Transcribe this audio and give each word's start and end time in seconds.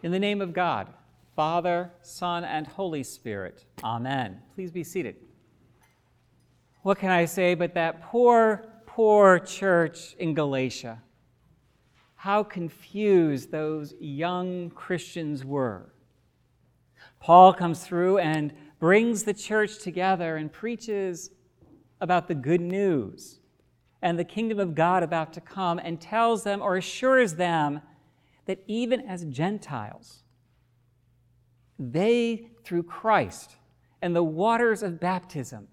In 0.00 0.12
the 0.12 0.18
name 0.20 0.40
of 0.40 0.52
God, 0.52 0.88
Father, 1.34 1.90
Son, 2.02 2.44
and 2.44 2.68
Holy 2.68 3.02
Spirit. 3.02 3.64
Amen. 3.82 4.40
Please 4.54 4.70
be 4.70 4.84
seated. 4.84 5.16
What 6.82 6.98
can 6.98 7.10
I 7.10 7.24
say 7.24 7.54
but 7.54 7.74
that 7.74 8.02
poor, 8.02 8.64
poor 8.86 9.40
church 9.40 10.14
in 10.20 10.34
Galatia? 10.34 11.02
How 12.14 12.44
confused 12.44 13.50
those 13.50 13.92
young 13.98 14.70
Christians 14.70 15.44
were. 15.44 15.92
Paul 17.18 17.52
comes 17.52 17.82
through 17.84 18.18
and 18.18 18.52
brings 18.78 19.24
the 19.24 19.34
church 19.34 19.78
together 19.78 20.36
and 20.36 20.52
preaches 20.52 21.30
about 22.00 22.28
the 22.28 22.36
good 22.36 22.60
news 22.60 23.40
and 24.00 24.16
the 24.16 24.24
kingdom 24.24 24.60
of 24.60 24.76
God 24.76 25.02
about 25.02 25.32
to 25.32 25.40
come 25.40 25.80
and 25.80 26.00
tells 26.00 26.44
them 26.44 26.62
or 26.62 26.76
assures 26.76 27.34
them 27.34 27.80
that 28.48 28.64
even 28.66 29.02
as 29.02 29.26
Gentiles, 29.26 30.22
they, 31.78 32.50
through 32.64 32.82
Christ 32.84 33.56
and 34.00 34.16
the 34.16 34.22
waters 34.22 34.82
of 34.82 34.98
baptism, 34.98 35.68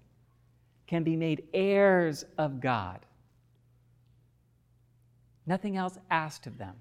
can 0.86 1.02
be 1.02 1.16
made 1.16 1.44
heirs 1.54 2.26
of 2.36 2.60
God. 2.60 3.00
Nothing 5.46 5.78
else 5.78 5.98
asked 6.10 6.46
of 6.46 6.58
them. 6.58 6.74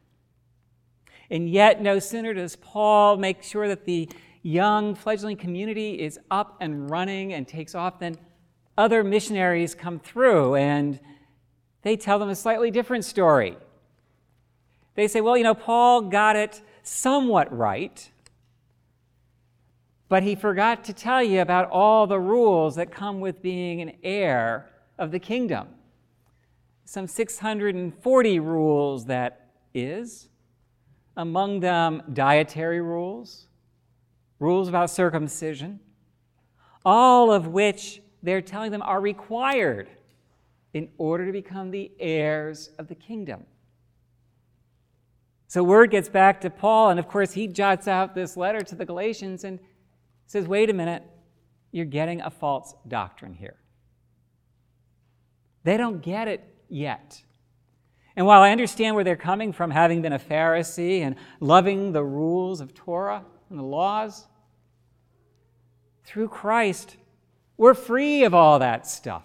And 1.31 1.49
yet, 1.49 1.81
no 1.81 1.99
sooner 1.99 2.33
does 2.33 2.57
Paul 2.57 3.15
make 3.15 3.41
sure 3.41 3.69
that 3.69 3.85
the 3.85 4.09
young 4.41 4.95
fledgling 4.95 5.37
community 5.37 6.01
is 6.01 6.19
up 6.29 6.57
and 6.59 6.89
running 6.89 7.31
and 7.31 7.47
takes 7.47 7.73
off 7.73 7.99
than 7.99 8.17
other 8.77 9.01
missionaries 9.01 9.73
come 9.73 9.99
through 9.99 10.55
and 10.55 10.99
they 11.83 11.95
tell 11.95 12.19
them 12.19 12.29
a 12.29 12.35
slightly 12.35 12.69
different 12.69 13.05
story. 13.05 13.55
They 14.95 15.07
say, 15.07 15.21
well, 15.21 15.37
you 15.37 15.43
know, 15.43 15.53
Paul 15.53 16.03
got 16.03 16.35
it 16.35 16.61
somewhat 16.83 17.55
right, 17.55 18.09
but 20.07 20.23
he 20.23 20.35
forgot 20.35 20.83
to 20.85 20.93
tell 20.93 21.21
you 21.21 21.41
about 21.41 21.69
all 21.69 22.07
the 22.07 22.19
rules 22.19 22.75
that 22.75 22.91
come 22.91 23.19
with 23.19 23.41
being 23.41 23.81
an 23.81 23.93
heir 24.03 24.69
of 24.97 25.11
the 25.11 25.19
kingdom. 25.19 25.67
Some 26.85 27.07
640 27.07 28.39
rules, 28.39 29.05
that 29.05 29.49
is. 29.73 30.29
Among 31.17 31.59
them, 31.59 32.03
dietary 32.13 32.81
rules, 32.81 33.47
rules 34.39 34.67
about 34.67 34.89
circumcision, 34.89 35.79
all 36.85 37.31
of 37.31 37.47
which 37.47 38.01
they're 38.21 38.41
telling 38.41 38.71
them 38.71 38.81
are 38.81 38.99
required 39.01 39.89
in 40.73 40.89
order 40.97 41.25
to 41.25 41.31
become 41.31 41.71
the 41.71 41.91
heirs 41.99 42.69
of 42.77 42.87
the 42.87 42.95
kingdom. 42.95 43.45
So 45.55 45.63
word 45.63 45.89
gets 45.89 46.09
back 46.09 46.41
to 46.41 46.49
Paul, 46.49 46.89
and 46.89 46.99
of 46.99 47.07
course, 47.07 47.31
he 47.31 47.47
jots 47.47 47.87
out 47.87 48.13
this 48.13 48.35
letter 48.35 48.59
to 48.59 48.75
the 48.75 48.83
Galatians 48.83 49.45
and 49.45 49.57
says, 50.25 50.49
Wait 50.49 50.69
a 50.69 50.73
minute, 50.73 51.01
you're 51.71 51.85
getting 51.85 52.19
a 52.19 52.29
false 52.29 52.75
doctrine 52.89 53.33
here. 53.33 53.55
They 55.63 55.77
don't 55.77 56.01
get 56.01 56.27
it 56.27 56.43
yet. 56.67 57.23
And 58.17 58.25
while 58.25 58.41
I 58.41 58.51
understand 58.51 58.95
where 58.95 59.05
they're 59.05 59.15
coming 59.15 59.53
from, 59.53 59.71
having 59.71 60.01
been 60.01 60.11
a 60.11 60.19
Pharisee 60.19 60.99
and 60.99 61.15
loving 61.39 61.93
the 61.93 62.03
rules 62.03 62.59
of 62.59 62.73
Torah 62.73 63.23
and 63.49 63.57
the 63.57 63.63
laws, 63.63 64.27
through 66.03 66.27
Christ, 66.27 66.97
we're 67.55 67.75
free 67.75 68.25
of 68.25 68.33
all 68.33 68.59
that 68.59 68.85
stuff. 68.87 69.23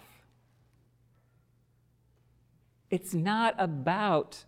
It's 2.89 3.15
not 3.15 3.57
about 3.59 4.45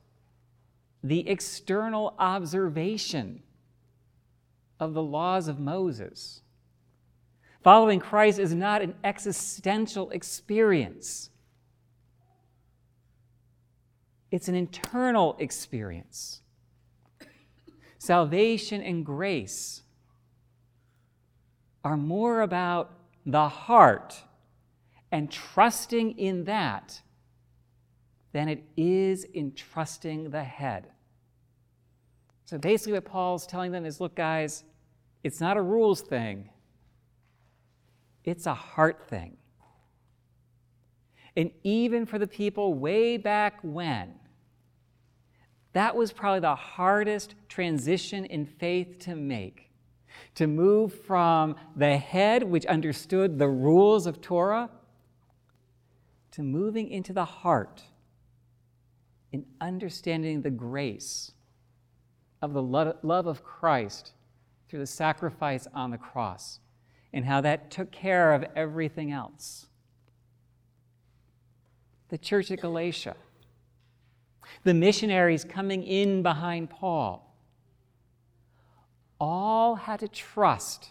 the 1.02 1.28
external 1.28 2.14
observation 2.18 3.42
of 4.78 4.94
the 4.94 5.02
laws 5.02 5.48
of 5.48 5.58
Moses. 5.58 6.42
Following 7.62 8.00
Christ 8.00 8.38
is 8.38 8.54
not 8.54 8.82
an 8.82 8.94
existential 9.04 10.10
experience, 10.10 11.30
it's 14.30 14.48
an 14.48 14.54
internal 14.54 15.36
experience. 15.38 16.40
Salvation 17.98 18.82
and 18.82 19.06
grace 19.06 19.82
are 21.84 21.96
more 21.96 22.40
about 22.40 22.92
the 23.24 23.48
heart 23.48 24.22
and 25.12 25.30
trusting 25.30 26.18
in 26.18 26.44
that 26.44 27.00
than 28.32 28.48
it 28.48 28.64
is 28.76 29.24
in 29.24 29.52
trusting 29.52 30.30
the 30.30 30.42
head. 30.42 30.88
So 32.52 32.58
basically, 32.58 32.92
what 32.92 33.06
Paul's 33.06 33.46
telling 33.46 33.72
them 33.72 33.86
is 33.86 33.98
look, 33.98 34.14
guys, 34.14 34.64
it's 35.24 35.40
not 35.40 35.56
a 35.56 35.62
rules 35.62 36.02
thing, 36.02 36.50
it's 38.24 38.44
a 38.44 38.52
heart 38.52 39.08
thing. 39.08 39.38
And 41.34 41.50
even 41.62 42.04
for 42.04 42.18
the 42.18 42.26
people 42.26 42.74
way 42.74 43.16
back 43.16 43.58
when, 43.62 44.16
that 45.72 45.96
was 45.96 46.12
probably 46.12 46.40
the 46.40 46.54
hardest 46.54 47.36
transition 47.48 48.26
in 48.26 48.44
faith 48.44 48.98
to 48.98 49.14
make. 49.16 49.70
To 50.34 50.46
move 50.46 50.92
from 50.92 51.56
the 51.74 51.96
head, 51.96 52.42
which 52.42 52.66
understood 52.66 53.38
the 53.38 53.48
rules 53.48 54.06
of 54.06 54.20
Torah, 54.20 54.68
to 56.32 56.42
moving 56.42 56.90
into 56.90 57.14
the 57.14 57.24
heart 57.24 57.84
in 59.32 59.46
understanding 59.58 60.42
the 60.42 60.50
grace 60.50 61.32
of 62.42 62.52
the 62.52 62.62
love 62.62 63.26
of 63.26 63.44
Christ 63.44 64.12
through 64.68 64.80
the 64.80 64.86
sacrifice 64.86 65.68
on 65.72 65.92
the 65.92 65.98
cross 65.98 66.58
and 67.12 67.24
how 67.24 67.40
that 67.40 67.70
took 67.70 67.92
care 67.92 68.34
of 68.34 68.44
everything 68.56 69.12
else. 69.12 69.66
The 72.08 72.18
church 72.18 72.50
at 72.50 72.60
Galatia, 72.60 73.16
the 74.64 74.74
missionaries 74.74 75.44
coming 75.44 75.82
in 75.84 76.22
behind 76.22 76.68
Paul, 76.68 77.34
all 79.20 79.76
had 79.76 80.00
to 80.00 80.08
trust 80.08 80.90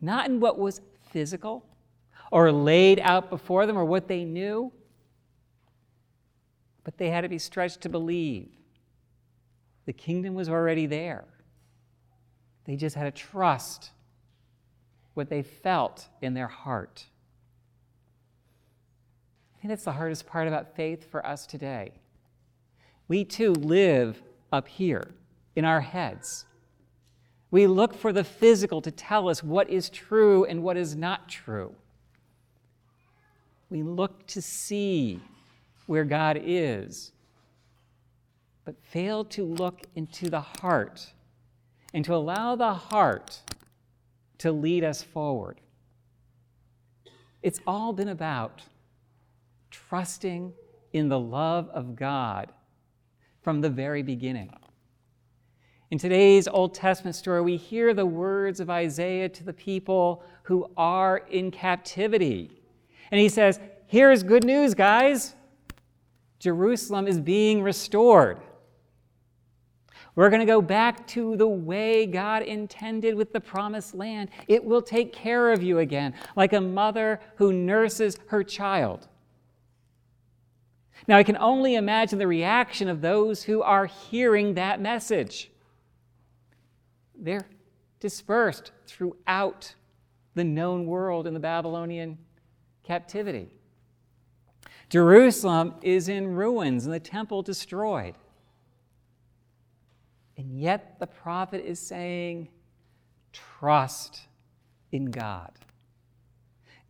not 0.00 0.28
in 0.28 0.40
what 0.40 0.58
was 0.58 0.80
physical 1.10 1.64
or 2.32 2.50
laid 2.50 2.98
out 2.98 3.30
before 3.30 3.66
them 3.66 3.78
or 3.78 3.84
what 3.84 4.08
they 4.08 4.24
knew, 4.24 4.72
but 6.82 6.98
they 6.98 7.10
had 7.10 7.20
to 7.20 7.28
be 7.28 7.38
stretched 7.38 7.82
to 7.82 7.88
believe. 7.88 8.48
The 9.86 9.92
kingdom 9.92 10.34
was 10.34 10.48
already 10.48 10.86
there. 10.86 11.24
They 12.64 12.76
just 12.76 12.94
had 12.94 13.04
to 13.04 13.10
trust 13.10 13.90
what 15.14 15.28
they 15.28 15.42
felt 15.42 16.08
in 16.20 16.34
their 16.34 16.46
heart. 16.46 17.06
I 19.56 19.60
think 19.60 19.70
that's 19.70 19.84
the 19.84 19.92
hardest 19.92 20.26
part 20.26 20.48
about 20.48 20.74
faith 20.74 21.10
for 21.10 21.24
us 21.26 21.46
today. 21.46 21.92
We 23.08 23.24
too 23.24 23.52
live 23.52 24.22
up 24.52 24.68
here 24.68 25.10
in 25.54 25.64
our 25.64 25.80
heads. 25.80 26.46
We 27.50 27.66
look 27.66 27.94
for 27.94 28.12
the 28.12 28.24
physical 28.24 28.80
to 28.80 28.90
tell 28.90 29.28
us 29.28 29.42
what 29.42 29.68
is 29.68 29.90
true 29.90 30.44
and 30.44 30.62
what 30.62 30.76
is 30.76 30.96
not 30.96 31.28
true. 31.28 31.74
We 33.68 33.82
look 33.82 34.26
to 34.28 34.40
see 34.40 35.20
where 35.86 36.04
God 36.04 36.40
is, 36.42 37.12
but 38.64 38.76
fail 38.82 39.24
to 39.24 39.44
look 39.44 39.82
into 39.94 40.30
the 40.30 40.40
heart 40.40 41.12
and 41.92 42.04
to 42.04 42.14
allow 42.14 42.56
the 42.56 42.74
heart 42.74 43.40
to 44.38 44.52
lead 44.52 44.84
us 44.84 45.02
forward. 45.02 45.60
It's 47.42 47.60
all 47.66 47.92
been 47.92 48.08
about 48.08 48.62
trusting 49.70 50.52
in 50.92 51.08
the 51.08 51.18
love 51.18 51.68
of 51.70 51.96
God 51.96 52.52
from 53.40 53.60
the 53.60 53.70
very 53.70 54.02
beginning. 54.02 54.50
In 55.90 55.98
today's 55.98 56.48
Old 56.48 56.74
Testament 56.74 57.16
story, 57.16 57.42
we 57.42 57.56
hear 57.56 57.92
the 57.92 58.06
words 58.06 58.60
of 58.60 58.70
Isaiah 58.70 59.28
to 59.28 59.44
the 59.44 59.52
people 59.52 60.24
who 60.44 60.70
are 60.76 61.18
in 61.30 61.50
captivity. 61.50 62.62
And 63.10 63.20
he 63.20 63.28
says, 63.28 63.60
Here's 63.86 64.22
good 64.22 64.44
news, 64.44 64.72
guys. 64.72 65.34
Jerusalem 66.38 67.06
is 67.06 67.20
being 67.20 67.62
restored. 67.62 68.38
We're 70.14 70.28
going 70.28 70.40
to 70.40 70.46
go 70.46 70.60
back 70.60 71.06
to 71.08 71.36
the 71.36 71.48
way 71.48 72.06
God 72.06 72.42
intended 72.42 73.14
with 73.14 73.32
the 73.32 73.40
promised 73.40 73.94
land. 73.94 74.28
It 74.46 74.62
will 74.62 74.82
take 74.82 75.12
care 75.12 75.52
of 75.52 75.62
you 75.62 75.78
again, 75.78 76.14
like 76.36 76.52
a 76.52 76.60
mother 76.60 77.20
who 77.36 77.52
nurses 77.52 78.18
her 78.26 78.44
child. 78.44 79.08
Now, 81.08 81.16
I 81.16 81.22
can 81.22 81.38
only 81.38 81.74
imagine 81.76 82.18
the 82.18 82.26
reaction 82.26 82.88
of 82.88 83.00
those 83.00 83.42
who 83.42 83.62
are 83.62 83.86
hearing 83.86 84.54
that 84.54 84.80
message. 84.80 85.50
They're 87.18 87.46
dispersed 87.98 88.72
throughout 88.86 89.74
the 90.34 90.44
known 90.44 90.86
world 90.86 91.26
in 91.26 91.34
the 91.34 91.40
Babylonian 91.40 92.18
captivity. 92.84 93.48
Jerusalem 94.90 95.74
is 95.82 96.08
in 96.08 96.34
ruins 96.34 96.84
and 96.84 96.94
the 96.94 97.00
temple 97.00 97.42
destroyed. 97.42 98.14
And 100.36 100.58
yet 100.58 100.98
the 100.98 101.06
prophet 101.06 101.64
is 101.64 101.78
saying, 101.78 102.48
trust 103.32 104.22
in 104.90 105.06
God. 105.06 105.52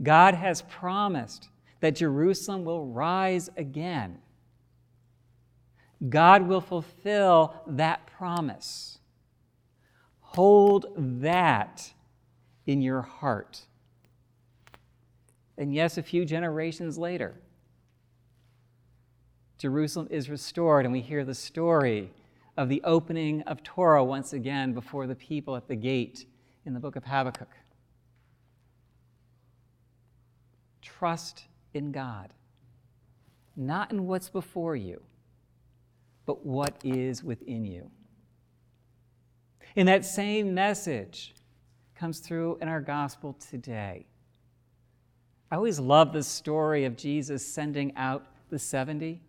God 0.03 0.35
has 0.35 0.63
promised 0.63 1.49
that 1.81 1.97
Jerusalem 1.97 2.65
will 2.65 2.87
rise 2.87 3.51
again. 3.57 4.19
God 6.09 6.49
will 6.49 6.61
fulfill 6.61 7.55
that 7.67 8.07
promise. 8.07 8.99
Hold 10.21 10.87
that 10.97 11.93
in 12.67 12.83
your 12.83 13.03
heart. 13.03 13.63
And 15.59 15.75
yes, 15.75 15.99
a 15.99 16.03
few 16.03 16.25
generations 16.25 16.97
later, 16.99 17.35
Jerusalem 19.59 20.09
is 20.11 20.29
restored, 20.29 20.85
and 20.85 20.93
we 20.93 21.01
hear 21.01 21.25
the 21.25 21.35
story 21.35 22.11
of 22.57 22.69
the 22.69 22.83
opening 22.85 23.43
of 23.43 23.63
Torah 23.63 24.05
once 24.05 24.33
again 24.33 24.73
before 24.73 25.07
the 25.07 25.15
people 25.15 25.57
at 25.57 25.69
the 25.69 25.77
gate 25.77 26.27
in 26.67 26.75
the 26.75 26.81
book 26.81 26.97
of 26.97 27.05
Habakkuk. 27.05 27.49
Trust 30.83 31.45
in 31.73 31.93
God, 31.93 32.33
not 33.57 33.91
in 33.91 34.07
what's 34.07 34.29
before 34.29 34.77
you, 34.77 35.01
but 36.27 36.45
what 36.45 36.77
is 36.85 37.25
within 37.25 37.65
you. 37.65 37.91
And 39.75 39.89
that 39.89 40.05
same 40.05 40.55
message 40.55 41.35
comes 41.95 42.19
through 42.19 42.59
in 42.61 42.69
our 42.69 42.81
gospel 42.81 43.35
today. 43.35 44.07
I 45.51 45.57
always 45.57 45.79
love 45.79 46.13
the 46.13 46.23
story 46.23 46.85
of 46.85 46.97
Jesus 46.97 47.47
sending 47.47 47.97
out 47.97 48.27
the 48.51 48.59
70. 48.59 49.21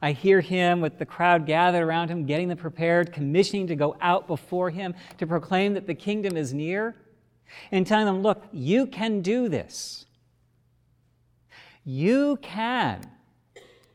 I 0.00 0.12
hear 0.12 0.40
him 0.40 0.80
with 0.80 0.98
the 0.98 1.06
crowd 1.06 1.44
gathered 1.44 1.82
around 1.82 2.08
him, 2.08 2.24
getting 2.24 2.48
them 2.48 2.58
prepared, 2.58 3.12
commissioning 3.12 3.66
to 3.66 3.76
go 3.76 3.96
out 4.00 4.28
before 4.28 4.70
him 4.70 4.94
to 5.18 5.26
proclaim 5.26 5.74
that 5.74 5.86
the 5.86 5.94
kingdom 5.94 6.36
is 6.36 6.54
near, 6.54 6.94
and 7.72 7.86
telling 7.86 8.06
them, 8.06 8.22
Look, 8.22 8.44
you 8.52 8.86
can 8.86 9.22
do 9.22 9.48
this. 9.48 10.06
You 11.84 12.38
can, 12.42 13.00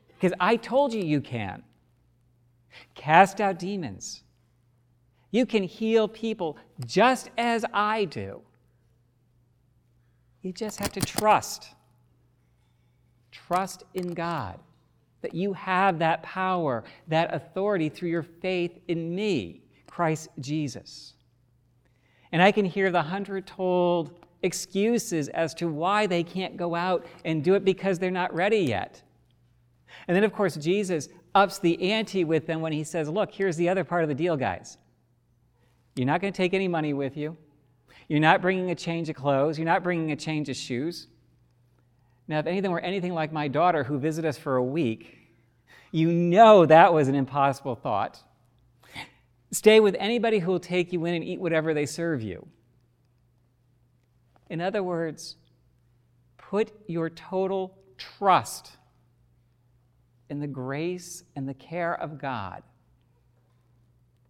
because 0.08 0.34
I 0.40 0.56
told 0.58 0.94
you 0.94 1.02
you 1.04 1.22
can. 1.22 1.64
Cast 2.96 3.40
out 3.40 3.60
demons. 3.60 4.24
You 5.32 5.46
can 5.46 5.64
heal 5.64 6.08
people 6.08 6.58
just 6.86 7.30
as 7.38 7.64
I 7.74 8.06
do. 8.06 8.42
You 10.42 10.52
just 10.52 10.80
have 10.80 10.92
to 10.94 11.02
trust. 11.02 11.70
Trust 13.32 13.84
in 13.94 14.14
God 14.14 14.60
that 15.24 15.34
you 15.34 15.54
have 15.54 15.98
that 16.00 16.22
power, 16.22 16.84
that 17.08 17.34
authority 17.34 17.90
through 17.90 18.10
your 18.10 18.24
faith 18.24 18.78
in 18.88 19.16
me, 19.16 19.64
Christ 19.88 20.30
Jesus. 20.40 21.14
And 22.31 22.42
I 22.42 22.52
can 22.52 22.66
hear 22.66 22.92
the 22.92 23.02
hundred 23.02 23.48
told 23.48 24.20
excuses 24.44 25.30
as 25.30 25.54
to 25.56 25.68
why 25.68 26.06
they 26.06 26.22
can't 26.22 26.58
go 26.58 26.75
out 26.75 27.06
and 27.25 27.44
do 27.44 27.56
it 27.56 27.64
because 27.66 27.98
they're 27.98 28.12
not 28.12 28.34
ready 28.36 28.60
yet. 28.60 29.02
And 30.08 30.16
then, 30.16 30.24
of 30.24 30.34
course, 30.34 30.56
Jesus 30.56 31.10
ups 31.34 31.60
the 31.60 31.92
ante 31.92 32.26
with 32.26 32.46
them 32.46 32.62
when 32.62 32.74
he 32.74 32.84
says, 32.84 33.10
Look, 33.10 33.31
here's 33.31 33.56
the 33.56 33.69
other 33.69 33.84
part 33.84 34.04
of 34.04 34.10
the 34.10 34.16
deal, 34.16 34.36
guys. 34.36 34.78
You're 35.96 36.08
not 36.08 36.22
going 36.22 36.34
to 36.34 36.38
take 36.38 36.54
any 36.54 36.68
money 36.68 36.94
with 36.94 37.16
you. 37.16 37.38
You're 38.10 38.19
not 38.19 38.42
bringing 38.42 38.72
a 38.72 38.76
change 38.76 39.10
of 39.10 39.16
clothes. 39.16 39.58
You're 39.58 39.66
not 39.66 39.84
bringing 39.84 40.12
a 40.12 40.16
change 40.16 40.50
of 40.50 40.58
shoes. 40.58 41.08
Now, 42.28 42.40
if 42.40 42.48
anything 42.48 42.72
were 42.72 42.80
anything 42.80 43.14
like 43.14 43.34
my 43.34 43.48
daughter 43.48 43.84
who 43.84 44.00
visited 44.00 44.28
us 44.28 44.38
for 44.38 44.56
a 44.56 44.64
week, 44.64 45.18
you 45.92 46.12
know 46.12 46.66
that 46.66 46.94
was 46.94 47.08
an 47.08 47.16
impossible 47.16 47.75
thought. 47.75 48.20
Stay 49.52 49.80
with 49.80 49.96
anybody 50.00 50.40
who 50.40 50.52
will 50.52 50.60
take 50.60 50.92
you 50.92 51.06
in 51.06 51.14
and 51.14 51.24
eat 51.24 51.40
whatever 51.40 51.74
they 51.74 51.86
serve 51.86 52.22
you. 52.22 52.48
In 54.50 54.62
other 54.62 54.81
words, 54.81 55.36
put 56.38 56.72
your 56.88 57.10
total 57.10 57.78
trust 57.98 58.72
in 60.30 60.40
the 60.40 60.48
grace 60.48 61.24
and 61.36 61.48
the 61.48 61.54
care 61.54 61.94
of 61.94 62.18
God, 62.18 62.64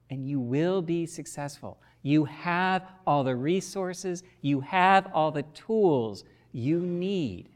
and 0.10 0.28
you 0.28 0.40
will 0.40 0.82
be 0.82 1.06
successful. 1.06 1.80
You 2.02 2.26
have 2.26 2.86
all 3.08 3.24
the 3.24 3.36
resources, 3.36 4.24
you 4.42 4.60
have 4.60 5.08
all 5.14 5.32
the 5.32 5.44
tools 5.44 6.26
you 6.52 6.80
need 6.80 7.53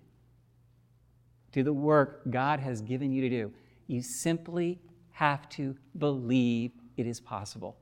do 1.51 1.63
the 1.63 1.73
work 1.73 2.21
God 2.29 2.59
has 2.59 2.81
given 2.81 3.11
you 3.11 3.21
to 3.21 3.29
do. 3.29 3.51
You 3.87 4.01
simply 4.01 4.79
have 5.11 5.47
to 5.49 5.75
believe 5.97 6.71
it 6.97 7.07
is 7.07 7.19
possible. 7.19 7.77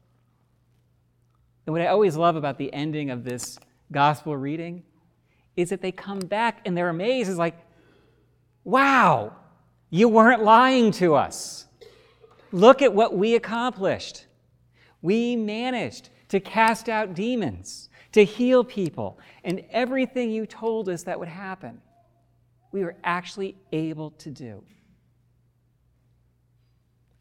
And 1.65 1.73
what 1.73 1.81
I 1.81 1.87
always 1.87 2.15
love 2.15 2.35
about 2.35 2.57
the 2.57 2.71
ending 2.73 3.09
of 3.09 3.23
this 3.23 3.57
gospel 3.91 4.37
reading 4.37 4.83
is 5.55 5.69
that 5.69 5.81
they 5.81 5.91
come 5.91 6.19
back 6.19 6.61
and 6.65 6.77
they're 6.77 6.89
amazed. 6.89 7.29
It's 7.29 7.39
like, 7.39 7.57
wow, 8.63 9.33
you 9.89 10.07
weren't 10.07 10.43
lying 10.43 10.91
to 10.93 11.15
us. 11.15 11.65
Look 12.51 12.81
at 12.81 12.93
what 12.93 13.17
we 13.17 13.35
accomplished. 13.35 14.27
We 15.01 15.35
managed 15.35 16.09
to 16.29 16.39
cast 16.39 16.87
out 16.87 17.13
demons, 17.13 17.89
to 18.11 18.23
heal 18.23 18.63
people, 18.63 19.19
and 19.43 19.63
everything 19.71 20.31
you 20.31 20.45
told 20.45 20.87
us 20.89 21.03
that 21.03 21.19
would 21.19 21.27
happen 21.27 21.81
we 22.75 22.83
were 22.83 22.97
actually 23.05 23.55
able 23.71 24.11
to 24.11 24.29
do. 24.29 24.61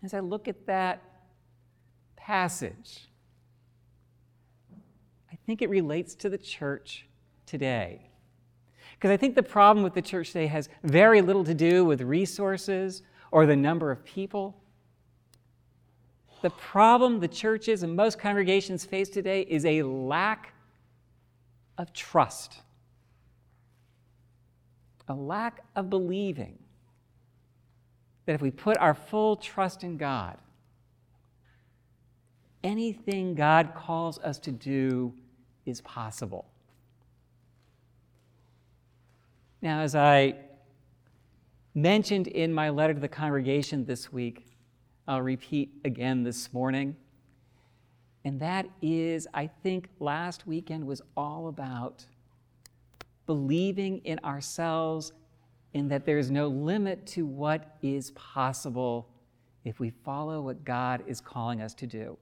As 0.03 0.13
I 0.13 0.19
look 0.19 0.49
at 0.49 0.67
that 0.67 1.01
passage, 2.17 3.09
I 5.31 5.37
think 5.47 5.63
it 5.63 5.71
relates 5.71 6.17
to 6.17 6.29
the 6.29 6.39
church 6.39 7.07
today. 7.47 8.11
Because 8.95 9.13
I 9.13 9.17
think 9.17 9.37
the 9.37 9.45
problem 9.45 9.85
with 9.85 9.95
the 9.95 10.03
church 10.03 10.33
today 10.33 10.49
has 10.49 10.69
very 10.83 11.23
little 11.23 11.45
to 11.45 11.55
do 11.55 11.85
with 11.85 12.01
resources 12.01 13.03
or 13.31 13.47
the 13.47 13.55
number 13.55 13.93
of 13.93 14.05
people. 14.05 14.61
The 16.43 16.51
problem 16.51 17.21
the 17.21 17.29
churches 17.29 17.85
and 17.85 17.95
most 17.95 18.19
congregations 18.19 18.85
face 18.85 19.09
today 19.09 19.43
is 19.43 19.65
a 19.65 19.85
lack 19.85 20.53
of 21.79 21.93
trust 21.93 22.64
a 25.09 25.15
lack 25.15 25.61
of 25.77 25.91
believing 25.91 26.59
that 28.27 28.35
if 28.35 28.41
we 28.41 28.51
put 28.51 28.77
our 28.79 28.95
full 28.95 29.37
trust 29.37 29.85
in 29.85 29.97
God, 29.97 30.39
anything 32.63 33.35
God 33.35 33.75
calls 33.75 34.19
us 34.21 34.39
to 34.41 34.53
do 34.53 35.13
is 35.67 35.81
possible. 35.83 36.47
Now, 39.61 39.81
as 39.81 39.95
I 39.95 40.37
mentioned 41.75 42.27
in 42.29 42.53
my 42.53 42.71
letter 42.71 42.95
to 42.95 43.01
the 43.01 43.09
congregation 43.09 43.85
this 43.85 44.13
week, 44.13 44.47
I'll 45.07 45.23
repeat 45.23 45.71
again 45.85 46.23
this 46.23 46.53
morning. 46.53 46.97
And 48.25 48.41
that 48.41 48.67
is, 48.81 49.29
I 49.35 49.47
think 49.63 49.89
last 50.01 50.47
weekend 50.47 50.87
was 50.87 51.03
all 51.17 51.49
about 51.49 52.07
believing 53.27 53.99
in 54.05 54.19
ourselves 54.21 55.13
and 55.75 55.91
that 55.91 56.05
there 56.05 56.19
is 56.19 56.31
no 56.31 56.49
limit 56.49 57.07
to 57.07 57.27
what 57.27 57.77
is 57.83 58.13
possible 58.13 59.09
if 59.65 59.81
we 59.81 59.91
follow 59.91 60.41
what 60.43 60.65
God 60.65 61.03
is 61.07 61.21
calling 61.21 61.61
us 61.61 61.75
to 61.75 61.87
do. 61.87 62.17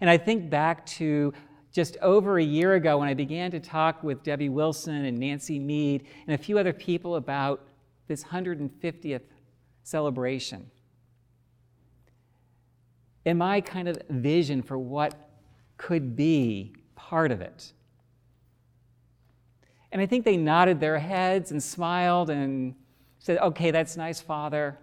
And 0.00 0.08
I 0.08 0.16
think 0.16 0.48
back 0.48 0.86
to 0.86 1.32
just 1.72 1.98
over 2.00 2.38
a 2.38 2.42
year 2.42 2.74
ago 2.74 2.98
when 2.98 3.08
I 3.08 3.14
began 3.14 3.50
to 3.50 3.60
talk 3.60 4.02
with 4.02 4.22
Debbie 4.22 4.48
Wilson 4.48 5.04
and 5.04 5.18
Nancy 5.18 5.58
Mead 5.58 6.06
and 6.26 6.34
a 6.34 6.38
few 6.38 6.58
other 6.58 6.72
people 6.72 7.16
about 7.16 7.68
this 8.08 8.24
150th 8.24 9.20
celebration. 9.82 10.70
And 13.26 13.38
my 13.38 13.60
kind 13.60 13.88
of 13.88 13.98
vision 14.08 14.62
for 14.62 14.78
what 14.78 15.14
could 15.76 16.16
be 16.16 16.72
part 16.94 17.30
of 17.30 17.40
it. 17.40 17.72
And 19.92 20.00
I 20.00 20.06
think 20.06 20.24
they 20.24 20.36
nodded 20.36 20.80
their 20.80 20.98
heads 20.98 21.52
and 21.52 21.62
smiled 21.62 22.30
and 22.30 22.74
said, 23.18 23.38
Okay, 23.38 23.70
that's 23.70 23.96
nice, 23.96 24.20
Father. 24.20 24.78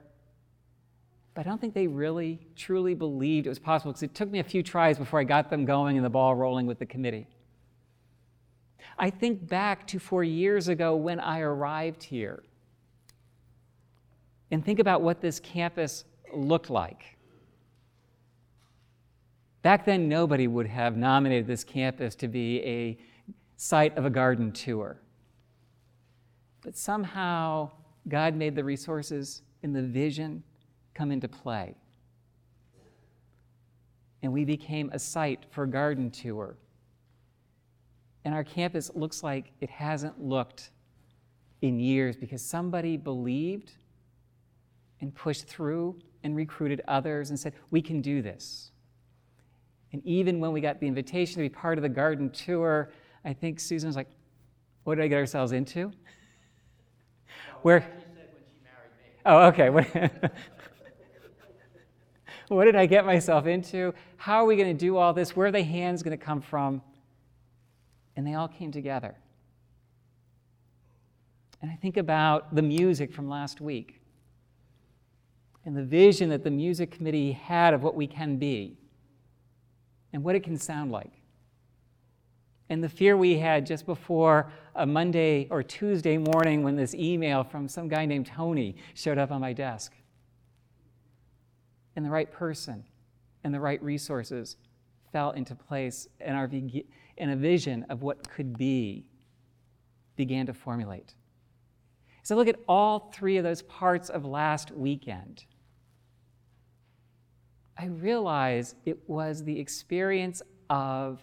But 1.33 1.45
I 1.45 1.49
don't 1.49 1.59
think 1.59 1.73
they 1.73 1.87
really, 1.87 2.39
truly 2.55 2.93
believed 2.93 3.47
it 3.47 3.49
was 3.49 3.59
possible 3.59 3.91
because 3.91 4.03
it 4.03 4.13
took 4.13 4.29
me 4.29 4.39
a 4.39 4.43
few 4.43 4.61
tries 4.61 4.97
before 4.97 5.19
I 5.19 5.23
got 5.23 5.49
them 5.49 5.65
going 5.65 5.97
and 5.97 6.05
the 6.05 6.09
ball 6.09 6.35
rolling 6.35 6.67
with 6.67 6.79
the 6.79 6.85
committee. 6.85 7.27
I 8.97 9.09
think 9.09 9.47
back 9.47 9.87
to 9.87 9.99
four 9.99 10.23
years 10.23 10.67
ago 10.67 10.95
when 10.95 11.19
I 11.19 11.39
arrived 11.39 12.03
here 12.03 12.43
and 14.51 14.63
think 14.63 14.79
about 14.79 15.01
what 15.01 15.21
this 15.21 15.39
campus 15.39 16.05
looked 16.31 16.69
like. 16.69 17.17
Back 19.63 19.85
then, 19.85 20.09
nobody 20.09 20.47
would 20.47 20.67
have 20.67 20.97
nominated 20.97 21.47
this 21.47 21.63
campus 21.63 22.15
to 22.15 22.27
be 22.27 22.61
a 22.63 22.97
site 23.63 23.97
of 23.97 24.03
a 24.03 24.09
garden 24.09 24.51
tour. 24.51 24.97
But 26.63 26.75
somehow, 26.75 27.71
God 28.09 28.35
made 28.35 28.55
the 28.55 28.63
resources 28.63 29.41
in 29.61 29.71
the 29.71 29.81
vision 29.81 30.43
come 30.93 31.11
into 31.11 31.29
play. 31.29 31.75
and 34.21 34.31
we 34.31 34.45
became 34.45 34.89
a 34.93 34.99
site 34.99 35.45
for 35.51 35.63
a 35.63 35.67
garden 35.67 36.09
tour. 36.09 36.55
And 38.23 38.33
our 38.33 38.43
campus 38.43 38.89
looks 38.95 39.21
like 39.21 39.51
it 39.59 39.69
hasn't 39.69 40.21
looked 40.21 40.71
in 41.61 41.77
years 41.77 42.15
because 42.15 42.41
somebody 42.41 42.95
believed 42.95 43.73
and 45.01 45.13
pushed 45.13 45.45
through 45.45 45.99
and 46.23 46.37
recruited 46.37 46.81
others 46.87 47.31
and 47.31 47.39
said, 47.39 47.53
We 47.69 47.81
can 47.81 47.99
do 48.01 48.21
this. 48.21 48.71
And 49.91 50.01
even 50.05 50.39
when 50.39 50.53
we 50.53 50.61
got 50.61 50.79
the 50.79 50.87
invitation 50.87 51.35
to 51.35 51.49
be 51.49 51.53
part 51.53 51.77
of 51.77 51.81
the 51.81 51.89
garden 51.89 52.29
tour, 52.29 52.89
I 53.25 53.33
think 53.33 53.59
Susan 53.59 53.87
was 53.87 53.95
like, 53.95 54.09
What 54.83 54.95
did 54.95 55.03
I 55.03 55.07
get 55.07 55.17
ourselves 55.17 55.51
into? 55.51 55.91
Where? 57.61 57.87
Oh, 59.25 59.47
okay. 59.47 59.69
what 62.49 62.65
did 62.65 62.75
I 62.75 62.85
get 62.85 63.05
myself 63.05 63.45
into? 63.47 63.93
How 64.17 64.43
are 64.43 64.45
we 64.45 64.57
going 64.57 64.75
to 64.75 64.85
do 64.85 64.97
all 64.97 65.13
this? 65.13 65.35
Where 65.35 65.47
are 65.47 65.51
the 65.51 65.63
hands 65.63 66.03
going 66.03 66.17
to 66.17 66.23
come 66.23 66.41
from? 66.41 66.81
And 68.15 68.27
they 68.27 68.33
all 68.33 68.49
came 68.49 68.71
together. 68.71 69.15
And 71.61 71.71
I 71.71 71.75
think 71.75 71.95
about 71.95 72.53
the 72.53 72.61
music 72.61 73.13
from 73.13 73.29
last 73.29 73.61
week 73.61 74.01
and 75.65 75.77
the 75.77 75.83
vision 75.83 76.29
that 76.29 76.43
the 76.43 76.51
music 76.51 76.91
committee 76.91 77.31
had 77.31 77.73
of 77.73 77.81
what 77.81 77.95
we 77.95 78.05
can 78.05 78.35
be 78.37 78.77
and 80.11 80.21
what 80.21 80.35
it 80.35 80.43
can 80.43 80.57
sound 80.57 80.91
like. 80.91 81.22
And 82.73 82.83
the 82.83 82.89
fear 82.89 83.15
we 83.15 83.37
had 83.37 83.67
just 83.67 83.85
before 83.85 84.51
a 84.73 84.83
Monday 84.83 85.47
or 85.51 85.61
Tuesday 85.61 86.17
morning 86.17 86.63
when 86.63 86.75
this 86.75 86.95
email 86.95 87.43
from 87.43 87.67
some 87.67 87.87
guy 87.87 88.07
named 88.07 88.25
Tony 88.25 88.77
showed 88.95 89.19
up 89.19 89.29
on 89.29 89.39
my 89.41 89.53
desk. 89.53 89.93
And 91.95 92.03
the 92.03 92.09
right 92.09 92.31
person 92.31 92.83
and 93.43 93.53
the 93.53 93.59
right 93.59 93.79
resources 93.83 94.57
fell 95.11 95.29
into 95.33 95.53
place, 95.53 96.07
and, 96.19 96.35
our, 96.35 96.49
and 97.19 97.29
a 97.29 97.35
vision 97.35 97.85
of 97.91 98.01
what 98.01 98.27
could 98.27 98.57
be 98.57 99.05
began 100.15 100.47
to 100.47 100.53
formulate. 100.55 101.13
So 102.23 102.35
look 102.35 102.47
at 102.47 102.59
all 102.67 103.11
three 103.13 103.37
of 103.37 103.43
those 103.43 103.61
parts 103.61 104.09
of 104.09 104.25
last 104.25 104.71
weekend. 104.71 105.45
I 107.77 107.85
realize 107.85 108.73
it 108.83 108.97
was 109.07 109.43
the 109.43 109.59
experience 109.59 110.41
of 110.71 111.21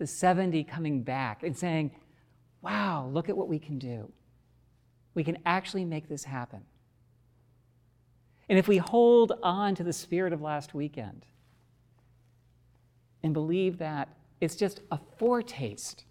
the 0.00 0.06
70 0.06 0.64
coming 0.64 1.02
back 1.02 1.42
and 1.42 1.56
saying, 1.56 1.90
wow, 2.62 3.08
look 3.12 3.28
at 3.28 3.36
what 3.36 3.48
we 3.48 3.58
can 3.58 3.78
do. 3.78 4.10
We 5.12 5.22
can 5.22 5.36
actually 5.44 5.84
make 5.84 6.08
this 6.08 6.24
happen. 6.24 6.62
And 8.48 8.58
if 8.58 8.66
we 8.66 8.78
hold 8.78 9.32
on 9.42 9.74
to 9.74 9.84
the 9.84 9.92
spirit 9.92 10.32
of 10.32 10.40
last 10.40 10.72
weekend 10.72 11.26
and 13.22 13.34
believe 13.34 13.76
that 13.78 14.08
it's 14.40 14.56
just 14.56 14.80
a 14.90 14.98
foretaste 15.18 16.04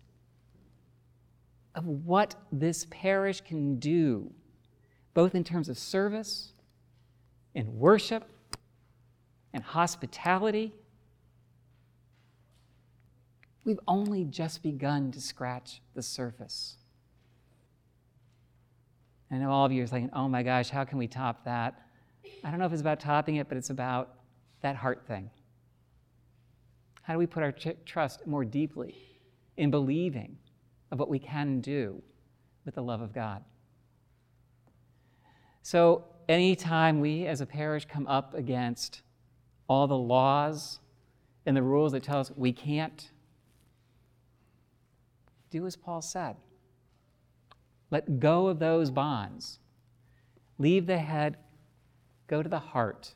of 1.74 1.88
what 1.88 2.36
this 2.52 2.86
parish 2.92 3.42
can 3.42 3.80
do, 3.80 4.32
both 5.16 5.34
in 5.34 5.44
terms 5.44 5.68
of 5.68 5.80
service 5.80 6.54
and 7.56 7.68
worship 7.70 8.30
and 9.52 9.64
hospitality, 9.64 10.76
we've 13.64 13.80
only 13.88 14.24
just 14.24 14.64
begun 14.64 15.12
to 15.12 15.22
scratch 15.22 15.82
the 15.96 16.02
surface. 16.02 16.78
I 19.32 19.36
know 19.36 19.52
all 19.52 19.66
of 19.66 19.72
you 19.72 19.84
are 19.84 19.88
thinking, 19.88 20.10
oh 20.14 20.28
my 20.28 20.44
gosh, 20.44 20.70
how 20.70 20.84
can 20.84 20.98
we 20.98 21.08
top 21.08 21.46
that? 21.46 21.82
I 22.44 22.50
don't 22.50 22.60
know 22.60 22.66
if 22.66 22.72
it's 22.72 22.82
about 22.82 23.00
topping 23.00 23.36
it, 23.36 23.48
but 23.48 23.58
it's 23.58 23.70
about 23.70 24.16
that 24.62 24.76
heart 24.76 25.06
thing. 25.08 25.30
How 27.04 27.14
do 27.14 27.20
we 27.20 27.28
put 27.28 27.44
our 27.44 27.54
trust 27.86 28.26
more 28.28 28.46
deeply 28.46 28.96
in 29.58 29.72
believing 29.72 30.38
of 30.92 31.00
what 31.00 31.10
we 31.10 31.20
can 31.20 31.62
do 31.62 32.02
with 32.66 32.76
the 32.76 32.84
love 32.84 33.02
of 33.02 33.14
God? 33.14 33.44
So, 35.62 36.06
anytime 36.28 37.00
we 37.00 37.26
as 37.26 37.42
a 37.42 37.46
parish 37.46 37.86
come 37.86 38.08
up 38.08 38.34
against 38.34 39.02
all 39.68 39.88
the 39.88 39.98
laws 39.98 40.80
and 41.46 41.56
the 41.56 41.62
rules 41.62 41.92
that 41.92 42.04
tell 42.04 42.20
us 42.20 42.32
we 42.36 42.52
can't, 42.52 43.12
do 45.50 45.66
as 45.66 45.76
Paul 45.76 46.02
said. 46.02 46.36
Let 47.92 48.20
go 48.20 48.48
of 48.48 48.60
those 48.60 48.92
bonds. 48.92 49.60
Leave 50.58 50.86
the 50.86 50.98
head, 50.98 51.38
go 52.28 52.44
to 52.44 52.50
the 52.50 52.60
heart. 52.60 53.14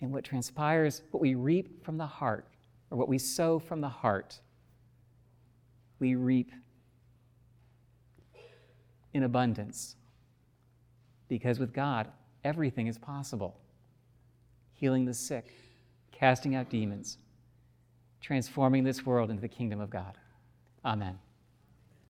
And 0.00 0.12
what 0.12 0.24
transpires, 0.24 1.02
what 1.10 1.20
we 1.20 1.34
reap 1.34 1.84
from 1.84 1.98
the 1.98 2.06
heart, 2.06 2.46
or 2.90 2.98
what 2.98 3.08
we 3.08 3.18
sow 3.18 3.58
from 3.58 3.80
the 3.80 3.88
heart, 3.88 4.40
we 5.98 6.14
reap 6.14 6.52
in 9.12 9.24
abundance. 9.24 9.96
Because 11.28 11.58
with 11.58 11.72
God, 11.72 12.08
everything 12.44 12.86
is 12.86 12.96
possible 12.98 13.56
healing 14.78 15.04
the 15.04 15.14
sick, 15.14 15.52
casting 16.12 16.54
out 16.54 16.70
demons, 16.70 17.18
transforming 18.20 18.84
this 18.84 19.04
world 19.06 19.30
into 19.30 19.40
the 19.40 19.48
kingdom 19.48 19.80
of 19.80 19.90
God. 19.90 20.16
Amen. 20.84 21.18